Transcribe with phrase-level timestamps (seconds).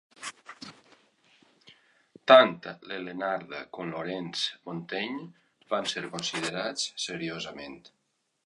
[2.31, 2.55] Tant
[2.91, 5.29] Len Lenard com Lawrence Montaigne
[5.75, 7.79] van ser considerats seriosament.